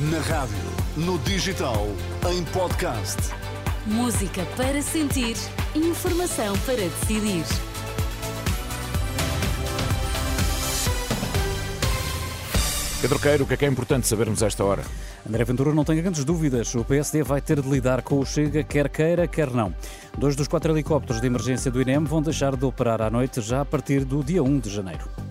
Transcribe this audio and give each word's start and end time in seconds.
Na 0.00 0.20
rádio, 0.20 0.54
no 0.96 1.18
digital, 1.18 1.88
em 2.30 2.44
podcast. 2.52 3.16
Música 3.84 4.46
para 4.56 4.80
sentir, 4.80 5.34
informação 5.74 6.56
para 6.58 6.76
decidir. 6.76 7.42
Pedro 13.00 13.18
Queiro, 13.18 13.42
o 13.42 13.46
que 13.48 13.54
é 13.54 13.56
que 13.56 13.64
é 13.64 13.68
importante 13.68 14.06
sabermos 14.06 14.40
a 14.40 14.46
esta 14.46 14.64
hora? 14.64 14.84
André 15.28 15.42
Ventura 15.42 15.74
não 15.74 15.82
tem 15.82 16.00
grandes 16.00 16.24
dúvidas. 16.24 16.72
O 16.76 16.84
PSD 16.84 17.24
vai 17.24 17.40
ter 17.40 17.60
de 17.60 17.68
lidar 17.68 18.02
com 18.02 18.20
o 18.20 18.24
Chega, 18.24 18.62
quer 18.62 18.88
queira, 18.88 19.26
quer 19.26 19.50
não. 19.50 19.74
Dois 20.16 20.36
dos 20.36 20.46
quatro 20.46 20.72
helicópteros 20.72 21.20
de 21.20 21.26
emergência 21.26 21.72
do 21.72 21.82
INEM 21.82 22.04
vão 22.04 22.22
deixar 22.22 22.54
de 22.54 22.64
operar 22.64 23.02
à 23.02 23.10
noite 23.10 23.40
já 23.40 23.62
a 23.62 23.64
partir 23.64 24.04
do 24.04 24.22
dia 24.22 24.44
1 24.44 24.60
de 24.60 24.70
janeiro. 24.70 25.27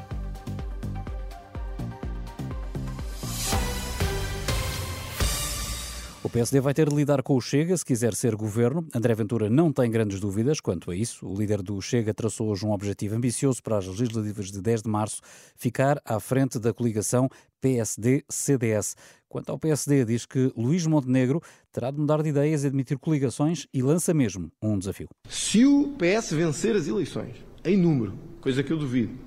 O 6.27 6.29
PSD 6.29 6.59
vai 6.59 6.73
ter 6.73 6.89
de 6.89 6.93
lidar 6.93 7.23
com 7.23 7.37
o 7.37 7.39
Chega 7.39 7.77
se 7.77 7.85
quiser 7.85 8.13
ser 8.13 8.35
governo. 8.35 8.85
André 8.93 9.15
Ventura 9.15 9.49
não 9.49 9.71
tem 9.71 9.89
grandes 9.89 10.19
dúvidas 10.19 10.59
quanto 10.59 10.91
a 10.91 10.95
isso. 10.95 11.25
O 11.25 11.33
líder 11.33 11.61
do 11.61 11.81
Chega 11.81 12.13
traçou 12.13 12.49
hoje 12.49 12.65
um 12.65 12.73
objetivo 12.73 13.15
ambicioso 13.15 13.63
para 13.63 13.77
as 13.77 13.87
legislativas 13.87 14.51
de 14.51 14.61
10 14.61 14.81
de 14.81 14.89
março, 14.89 15.21
ficar 15.55 16.01
à 16.03 16.19
frente 16.19 16.59
da 16.59 16.73
coligação 16.73 17.29
PSD-CDS. 17.61 18.97
Quanto 19.29 19.53
ao 19.53 19.57
PSD, 19.57 20.03
diz 20.03 20.25
que 20.25 20.51
Luís 20.57 20.85
Montenegro 20.85 21.41
terá 21.71 21.91
de 21.91 21.97
mudar 21.97 22.21
de 22.21 22.27
ideias 22.27 22.65
e 22.65 22.67
admitir 22.67 22.99
coligações 22.99 23.65
e 23.73 23.81
lança 23.81 24.13
mesmo 24.13 24.51
um 24.61 24.77
desafio. 24.77 25.07
Se 25.29 25.65
o 25.65 25.95
PS 25.97 26.33
vencer 26.33 26.75
as 26.75 26.89
eleições, 26.89 27.37
em 27.63 27.77
número, 27.77 28.19
coisa 28.41 28.61
que 28.61 28.73
eu 28.73 28.77
duvido, 28.77 29.17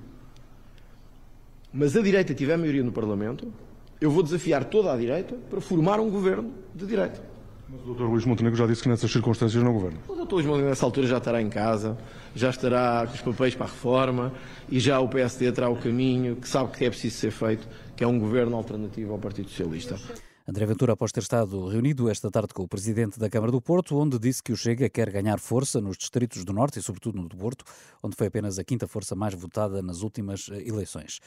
mas 1.73 1.97
a 1.97 2.01
direita 2.03 2.35
tiver 2.35 2.57
maioria 2.59 2.83
no 2.83 2.91
Parlamento, 2.91 3.51
eu 4.01 4.09
vou 4.09 4.23
desafiar 4.23 4.65
toda 4.65 4.91
a 4.91 4.97
direita 4.97 5.35
para 5.47 5.61
formar 5.61 5.99
um 5.99 6.09
governo 6.09 6.51
de 6.73 6.87
direita. 6.87 7.21
Mas 7.69 7.87
o 7.87 7.93
Dr. 7.93 8.03
Luís 8.03 8.25
Montenegro 8.25 8.57
já 8.57 8.65
disse 8.65 8.81
que 8.81 8.89
nessas 8.89 9.09
circunstâncias 9.11 9.63
não 9.63 9.71
governa. 9.71 9.99
O 10.07 10.15
Dr. 10.15 10.33
Luís 10.33 10.45
Montenegro 10.45 10.69
nessa 10.69 10.85
altura 10.85 11.05
já 11.05 11.19
estará 11.19 11.39
em 11.39 11.49
casa, 11.49 11.95
já 12.35 12.49
estará 12.49 13.05
com 13.07 13.13
os 13.13 13.21
papéis 13.21 13.53
para 13.53 13.67
a 13.67 13.69
reforma 13.69 14.33
e 14.69 14.79
já 14.79 14.99
o 14.99 15.07
PSD 15.07 15.51
terá 15.51 15.69
o 15.69 15.75
caminho 15.75 16.35
que 16.35 16.49
sabe 16.49 16.71
que 16.71 16.83
é 16.83 16.89
preciso 16.89 17.15
ser 17.15 17.31
feito, 17.31 17.67
que 17.95 18.03
é 18.03 18.07
um 18.07 18.19
governo 18.19 18.57
alternativo 18.57 19.13
ao 19.13 19.19
Partido 19.19 19.49
Socialista. 19.49 19.97
André 20.47 20.65
Ventura, 20.65 20.93
após 20.93 21.11
ter 21.11 21.19
estado 21.19 21.67
reunido 21.67 22.09
esta 22.09 22.31
tarde 22.31 22.51
com 22.51 22.63
o 22.63 22.67
presidente 22.67 23.19
da 23.19 23.29
Câmara 23.29 23.51
do 23.51 23.61
Porto, 23.61 23.95
onde 23.95 24.17
disse 24.17 24.41
que 24.41 24.51
o 24.51 24.57
Chega 24.57 24.89
quer 24.89 25.11
ganhar 25.11 25.39
força 25.39 25.79
nos 25.79 25.95
distritos 25.95 26.43
do 26.43 26.51
Norte 26.51 26.79
e, 26.79 26.81
sobretudo, 26.81 27.21
no 27.21 27.29
do 27.29 27.37
Porto, 27.37 27.63
onde 28.01 28.15
foi 28.15 28.25
apenas 28.25 28.57
a 28.57 28.63
quinta 28.63 28.87
força 28.87 29.15
mais 29.15 29.35
votada 29.35 29.83
nas 29.83 30.01
últimas 30.01 30.49
eh, 30.51 30.67
eleições. 30.67 31.19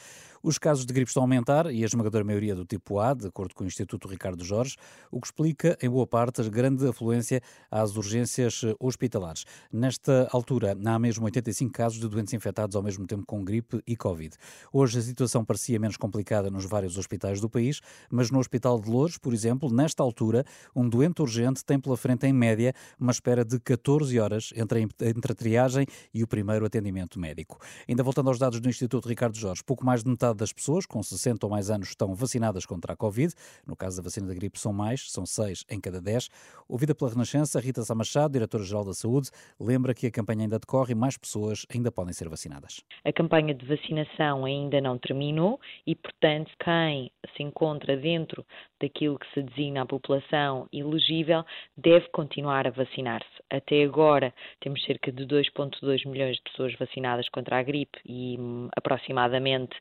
Os 0.43 0.57
casos 0.57 0.85
de 0.85 0.93
gripe 0.93 1.09
estão 1.09 1.23
a 1.23 1.25
aumentar 1.25 1.73
e 1.73 1.81
a 1.81 1.85
esmagadora 1.85 2.25
maioria 2.25 2.53
do 2.53 2.65
tipo 2.65 2.99
A, 2.99 3.13
de 3.13 3.27
acordo 3.27 3.55
com 3.55 3.63
o 3.63 3.67
Instituto 3.67 4.07
Ricardo 4.07 4.43
Jorge, 4.43 4.75
o 5.09 5.21
que 5.21 5.27
explica, 5.27 5.77
em 5.81 5.89
boa 5.89 6.05
parte, 6.05 6.41
a 6.41 6.43
grande 6.49 6.85
afluência 6.85 7.41
às 7.71 7.95
urgências 7.95 8.63
eh, 8.65 8.75
hospitalares. 8.79 9.45
Nesta 9.71 10.27
altura, 10.33 10.77
há 10.85 10.99
mesmo 10.99 11.23
85 11.23 11.71
casos 11.71 11.99
de 11.99 12.07
doentes 12.09 12.33
infectados 12.33 12.75
ao 12.75 12.83
mesmo 12.83 13.07
tempo 13.07 13.23
com 13.25 13.45
gripe 13.45 13.81
e 13.87 13.95
Covid. 13.95 14.35
Hoje 14.73 14.99
a 14.99 15.01
situação 15.01 15.45
parecia 15.45 15.79
menos 15.79 15.95
complicada 15.95 16.51
nos 16.51 16.65
vários 16.65 16.97
hospitais 16.97 17.39
do 17.39 17.49
país, 17.49 17.79
mas 18.11 18.29
no 18.29 18.39
Hospital 18.39 18.77
de 18.79 18.89
Lourdes, 18.89 19.04
por 19.19 19.33
exemplo, 19.33 19.71
nesta 19.71 20.01
altura, 20.01 20.43
um 20.75 20.89
doente 20.89 21.21
urgente 21.21 21.63
tem 21.63 21.79
pela 21.79 21.95
frente, 21.95 22.25
em 22.25 22.33
média, 22.33 22.73
uma 22.99 23.11
espera 23.11 23.45
de 23.45 23.59
14 23.59 24.19
horas 24.19 24.51
entre 24.55 24.79
a, 24.79 25.07
entre 25.07 25.31
a 25.31 25.35
triagem 25.35 25.85
e 26.13 26.23
o 26.23 26.27
primeiro 26.27 26.65
atendimento 26.65 27.19
médico. 27.19 27.59
Ainda 27.87 28.03
voltando 28.03 28.29
aos 28.29 28.39
dados 28.39 28.59
do 28.59 28.67
Instituto 28.67 29.07
Ricardo 29.07 29.37
Jorge, 29.37 29.63
pouco 29.63 29.85
mais 29.85 30.03
de 30.03 30.09
metade 30.09 30.37
das 30.37 30.51
pessoas 30.51 30.85
com 30.85 31.01
60 31.01 31.45
ou 31.45 31.51
mais 31.51 31.69
anos 31.69 31.89
estão 31.89 32.13
vacinadas 32.15 32.65
contra 32.65 32.93
a 32.93 32.95
Covid. 32.95 33.33
No 33.65 33.75
caso 33.75 33.97
da 33.97 34.03
vacina 34.03 34.27
da 34.27 34.33
gripe, 34.33 34.59
são 34.59 34.73
mais, 34.73 35.11
são 35.11 35.25
6 35.25 35.65
em 35.69 35.79
cada 35.79 36.01
10. 36.01 36.29
Ouvida 36.67 36.95
pela 36.95 37.11
Renascença, 37.11 37.59
Rita 37.59 37.83
Samachado, 37.83 38.33
diretora-geral 38.33 38.83
da 38.83 38.93
Saúde, 38.93 39.29
lembra 39.59 39.93
que 39.93 40.07
a 40.07 40.11
campanha 40.11 40.43
ainda 40.43 40.59
decorre 40.59 40.93
e 40.93 40.95
mais 40.95 41.17
pessoas 41.17 41.65
ainda 41.73 41.91
podem 41.91 42.13
ser 42.13 42.27
vacinadas. 42.29 42.81
A 43.03 43.13
campanha 43.13 43.53
de 43.53 43.65
vacinação 43.65 44.45
ainda 44.45 44.81
não 44.81 44.97
terminou 44.97 45.59
e, 45.85 45.95
portanto, 45.95 46.51
quem 46.63 47.11
se 47.35 47.43
encontra 47.43 47.95
dentro 47.97 48.45
daquilo 48.81 49.19
que 49.19 49.31
se 49.33 49.41
designa 49.41 49.81
a 49.81 49.85
população 49.85 50.67
elegível 50.71 51.43
deve 51.77 52.07
continuar 52.09 52.67
a 52.67 52.71
vacinar-se. 52.71 53.43
Até 53.49 53.83
agora 53.83 54.33
temos 54.59 54.83
cerca 54.83 55.11
de 55.11 55.25
2,2 55.25 56.07
milhões 56.07 56.37
de 56.37 56.43
pessoas 56.43 56.73
vacinadas 56.75 57.29
contra 57.29 57.59
a 57.59 57.63
gripe 57.63 57.97
e 58.05 58.37
hum, 58.39 58.69
aproximadamente 58.75 59.75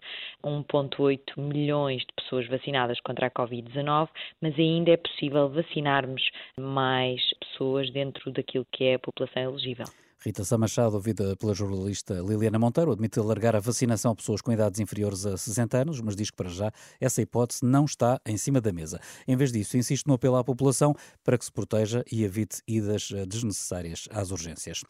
1,8 0.44 1.38
milhões 1.38 2.03
de 2.03 2.12
pessoas 2.16 2.47
vacinadas 2.49 3.00
contra 3.00 3.27
a 3.27 3.31
Covid-19, 3.31 4.09
mas 4.41 4.59
ainda 4.59 4.91
é 4.91 4.97
possível 4.97 5.49
vacinarmos 5.49 6.22
mais 6.59 7.21
pessoas 7.41 7.91
dentro 7.91 8.31
daquilo 8.33 8.66
que 8.71 8.84
é 8.84 8.94
a 8.94 8.99
população 8.99 9.43
elegível. 9.43 9.87
Rita 10.25 10.43
Sá 10.43 10.56
Machado, 10.56 10.94
ouvida 10.94 11.37
pela 11.37 11.53
jornalista 11.53 12.15
Liliana 12.15 12.59
Monteiro, 12.59 12.91
admite 12.91 13.21
alargar 13.21 13.54
a 13.54 13.60
vacinação 13.60 14.12
a 14.12 14.15
pessoas 14.15 14.41
com 14.41 14.50
idades 14.50 14.81
inferiores 14.81 15.27
a 15.27 15.37
60 15.37 15.77
anos, 15.77 16.00
mas 16.00 16.16
diz 16.16 16.31
que 16.31 16.37
para 16.37 16.49
já 16.49 16.72
essa 16.99 17.21
hipótese 17.21 17.62
não 17.62 17.84
está 17.84 18.19
em 18.25 18.38
cima 18.38 18.59
da 18.59 18.72
mesa. 18.72 18.94
Em 19.27 19.37
vez 19.37 19.53
disso, 19.53 19.77
insiste 19.77 20.06
no 20.06 20.15
apelo 20.15 20.37
à 20.37 20.44
população 20.44 20.94
para 21.22 21.38
que 21.38 21.44
se 21.44 21.53
proteja 21.53 22.05
e 22.10 22.25
evite 22.25 22.62
idas 22.66 23.10
eh, 23.15 23.27
desnecessárias 23.27 24.09
às 24.10 24.31
urgências. 24.31 24.82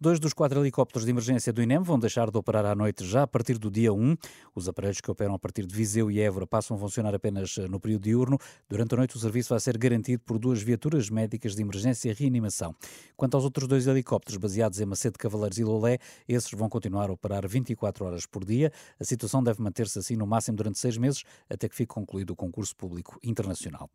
Dois 0.00 0.18
dos 0.18 0.32
quatro 0.32 0.60
helicópteros 0.60 1.04
de 1.04 1.10
emergência 1.10 1.52
do 1.52 1.62
INEM 1.62 1.82
vão 1.82 1.98
deixar 1.98 2.30
de 2.30 2.36
operar 2.36 2.64
à 2.66 2.74
noite 2.74 3.06
já 3.06 3.22
a 3.22 3.26
partir 3.26 3.58
do 3.58 3.70
dia 3.70 3.92
1. 3.92 4.16
Os 4.54 4.68
aparelhos 4.68 5.00
que 5.00 5.10
operam 5.10 5.34
a 5.34 5.38
partir 5.38 5.66
de 5.66 5.74
Viseu 5.74 6.10
e 6.10 6.20
Évora 6.20 6.46
passam 6.46 6.76
a 6.76 6.80
funcionar 6.80 7.14
apenas 7.14 7.56
eh, 7.58 7.68
no 7.68 7.80
período 7.80 8.02
diurno. 8.02 8.38
Durante 8.68 8.94
a 8.94 8.96
noite, 8.98 9.16
o 9.16 9.18
serviço 9.18 9.50
vai 9.50 9.60
ser 9.60 9.78
garantido 9.78 10.22
por 10.24 10.38
duas 10.38 10.62
viaturas 10.62 11.10
médicas 11.10 11.54
de 11.54 11.62
emergência 11.62 12.10
e 12.10 12.14
reanimação. 12.14 12.74
Quanto 13.16 13.34
aos 13.34 13.44
outros 13.44 13.68
dois 13.68 13.86
helicópteros 13.86 14.36
baseados 14.36 14.80
em 14.80 14.84
Macedo 14.84 15.18
Cavaleiros 15.18 15.58
e 15.58 15.64
Lolé, 15.64 15.98
esses 16.28 16.50
vão 16.52 16.68
continuar 16.68 17.10
a 17.10 17.12
operar 17.12 17.46
24 17.46 18.04
horas 18.04 18.26
por 18.26 18.44
dia. 18.44 18.72
A 18.98 19.04
situação 19.04 19.42
deve 19.42 19.62
manter-se 19.62 19.98
assim 19.98 20.16
no 20.16 20.26
máximo 20.26 20.56
durante 20.56 20.78
seis 20.78 20.96
meses, 20.96 21.22
até 21.48 21.68
que 21.68 21.74
fique 21.74 21.92
concluído 21.92 22.30
o 22.30 22.36
concurso 22.36 22.74
público 22.76 23.18
internacional. 23.34 23.90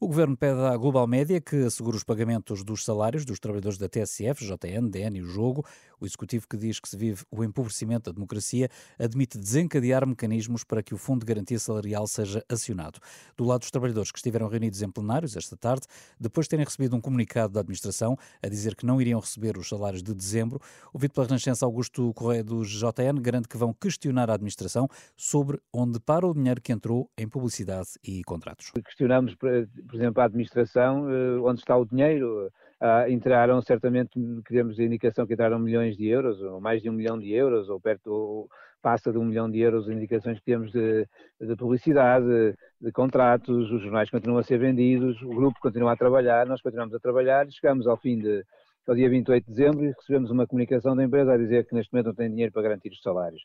O 0.00 0.06
Governo 0.06 0.36
pede 0.36 0.60
à 0.60 0.76
Global 0.76 1.06
Média 1.06 1.40
que 1.40 1.56
assegure 1.64 1.96
os 1.96 2.04
pagamentos 2.04 2.62
dos 2.62 2.84
salários 2.84 3.24
dos 3.24 3.40
trabalhadores 3.40 3.76
da 3.76 3.88
TSF, 3.88 4.46
JN, 4.46 4.88
DN 4.88 5.18
e 5.18 5.22
o 5.22 5.26
Jogo. 5.26 5.64
O 6.00 6.06
Executivo 6.06 6.46
que 6.48 6.56
diz 6.56 6.78
que 6.78 6.88
se 6.88 6.96
vive 6.96 7.24
o 7.30 7.42
empobrecimento 7.42 8.10
da 8.10 8.14
democracia 8.14 8.68
admite 8.98 9.38
desencadear 9.38 10.06
mecanismos 10.06 10.62
para 10.62 10.82
que 10.82 10.94
o 10.94 10.98
Fundo 10.98 11.20
de 11.20 11.26
Garantia 11.26 11.58
Salarial 11.58 12.06
seja 12.06 12.44
acionado. 12.48 13.00
Do 13.36 13.44
lado 13.44 13.60
dos 13.60 13.70
trabalhadores 13.70 14.12
que 14.12 14.18
estiveram 14.18 14.48
reunidos 14.48 14.82
em 14.82 14.90
plenários 14.90 15.36
esta 15.36 15.56
tarde, 15.56 15.86
depois 16.18 16.46
de 16.46 16.50
terem 16.50 16.64
recebido 16.64 16.94
um 16.94 17.00
comunicado 17.00 17.52
da 17.52 17.60
administração 17.60 18.16
a 18.42 18.48
dizer 18.48 18.76
que 18.76 18.86
não 18.86 19.00
iriam 19.00 19.18
receber 19.18 19.58
os 19.58 19.68
salários 19.68 20.02
de 20.02 20.14
dezembro, 20.14 20.60
ouvido 20.92 21.12
pela 21.12 21.26
Renascença 21.26 21.64
Augusto 21.64 22.12
Correia 22.14 22.44
do 22.44 22.62
JN, 22.64 23.20
garante 23.20 23.48
que 23.48 23.56
vão 23.56 23.72
questionar 23.72 24.30
a 24.30 24.34
administração 24.34 24.88
sobre 25.16 25.58
onde 25.72 25.98
para 25.98 26.26
o 26.26 26.34
dinheiro 26.34 26.60
que 26.60 26.72
entrou 26.72 27.10
em 27.16 27.28
publicidade 27.28 27.88
e 28.02 28.22
contratos. 28.24 28.70
Questionamos, 28.84 29.34
por 29.34 29.50
exemplo, 29.94 30.22
a 30.22 30.26
administração 30.26 31.10
eh, 31.10 31.38
onde 31.40 31.60
está 31.60 31.76
o 31.76 31.84
dinheiro. 31.84 32.50
Uh, 32.80 33.08
entraram 33.10 33.62
certamente, 33.62 34.18
queremos 34.44 34.78
a 34.78 34.82
indicação 34.82 35.26
que 35.26 35.32
entraram 35.32 35.58
milhões 35.58 35.96
de 35.96 36.06
euros, 36.06 36.42
ou 36.42 36.60
mais 36.60 36.82
de 36.82 36.90
um 36.90 36.92
milhão 36.92 37.18
de 37.18 37.32
euros, 37.32 37.70
ou 37.70 37.80
perto, 37.80 38.12
ou 38.12 38.48
passa 38.82 39.10
de 39.10 39.16
um 39.16 39.24
milhão 39.24 39.50
de 39.50 39.60
euros 39.60 39.88
indicações 39.88 40.38
que 40.38 40.44
temos 40.44 40.70
de, 40.70 41.08
de 41.40 41.56
publicidade, 41.56 42.26
de, 42.26 42.54
de 42.82 42.92
contratos, 42.92 43.70
os 43.70 43.80
jornais 43.80 44.10
continuam 44.10 44.40
a 44.40 44.42
ser 44.42 44.58
vendidos, 44.58 45.22
o 45.22 45.30
grupo 45.30 45.58
continua 45.60 45.92
a 45.92 45.96
trabalhar, 45.96 46.46
nós 46.46 46.60
continuamos 46.60 46.94
a 46.94 46.98
trabalhar, 46.98 47.50
chegamos 47.50 47.86
ao 47.86 47.96
fim 47.96 48.18
de, 48.18 48.44
ao 48.86 48.94
dia 48.94 49.08
28 49.08 49.44
de 49.44 49.50
dezembro 49.50 49.94
recebemos 49.98 50.30
uma 50.30 50.46
comunicação 50.46 50.94
da 50.94 51.04
empresa 51.04 51.32
a 51.32 51.38
dizer 51.38 51.66
que 51.66 51.74
neste 51.74 51.92
momento 51.92 52.06
não 52.06 52.14
tem 52.14 52.28
dinheiro 52.28 52.52
para 52.52 52.62
garantir 52.62 52.90
os 52.90 53.00
salários. 53.02 53.42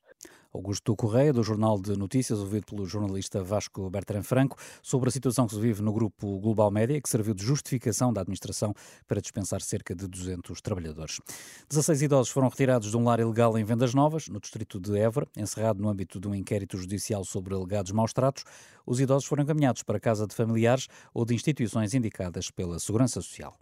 Augusto 0.51 0.95
Correia, 0.95 1.31
do 1.31 1.44
Jornal 1.44 1.79
de 1.79 1.95
Notícias, 1.95 2.39
ouvido 2.39 2.66
pelo 2.66 2.85
jornalista 2.85 3.44
Vasco 3.44 3.88
Bertrand 3.89 4.23
Franco, 4.23 4.57
sobre 4.81 5.09
a 5.09 5.11
situação 5.11 5.46
que 5.46 5.53
se 5.53 5.61
vive 5.61 5.81
no 5.84 5.93
grupo 5.93 6.40
Global 6.40 6.72
Média, 6.72 6.99
que 6.99 7.08
serviu 7.08 7.35
de 7.35 7.43
justificação 7.43 8.11
da 8.11 8.22
administração 8.22 8.73
para 9.08 9.22
dispensar 9.22 9.61
cerca 9.61 9.93
de 9.93 10.08
200 10.08 10.59
trabalhadores. 10.59 11.19
16 11.69 12.02
idosos 12.02 12.29
foram 12.29 12.49
retirados 12.49 12.90
de 12.90 12.97
um 12.97 13.03
lar 13.03 13.19
ilegal 13.19 13.58
em 13.59 13.64
Vendas 13.64 13.93
Novas, 13.93 14.28
no 14.28 14.40
distrito 14.40 14.79
de 14.79 14.97
Évora, 14.97 15.28
encerrado 15.37 15.81
no 15.81 15.87
âmbito 15.87 16.19
de 16.19 16.28
um 16.28 16.34
inquérito 16.34 16.78
judicial 16.78 17.23
sobre 17.23 17.53
alegados 17.53 17.91
maus 17.91 18.11
tratos. 18.11 18.43
Os 18.85 18.99
idosos 18.99 19.28
foram 19.28 19.43
encaminhados 19.43 19.84
para 19.84 19.99
casa 19.99 20.25
de 20.25 20.34
familiares 20.34 20.87
ou 21.14 21.25
de 21.25 21.35
instituições 21.35 21.93
indicadas 21.93 22.49
pela 22.49 22.79
Segurança 22.79 23.22
Social. 23.22 23.55